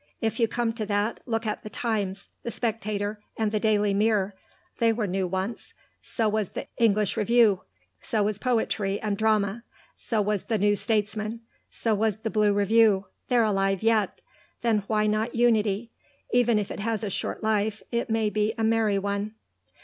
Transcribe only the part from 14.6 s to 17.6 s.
Then why not Unity? Even if it has a short